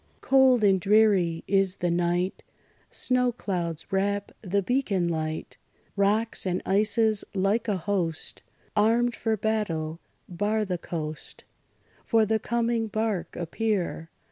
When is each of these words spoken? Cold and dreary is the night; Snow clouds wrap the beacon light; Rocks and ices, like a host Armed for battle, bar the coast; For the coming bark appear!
Cold 0.21 0.63
and 0.63 0.81
dreary 0.81 1.43
is 1.47 1.75
the 1.75 1.91
night; 1.91 2.41
Snow 2.89 3.31
clouds 3.31 3.91
wrap 3.91 4.31
the 4.41 4.63
beacon 4.63 5.07
light; 5.07 5.59
Rocks 5.95 6.43
and 6.43 6.59
ices, 6.65 7.23
like 7.35 7.67
a 7.67 7.77
host 7.77 8.41
Armed 8.75 9.13
for 9.15 9.37
battle, 9.37 9.99
bar 10.27 10.65
the 10.65 10.79
coast; 10.79 11.43
For 12.03 12.25
the 12.25 12.39
coming 12.39 12.87
bark 12.87 13.35
appear! 13.35 14.09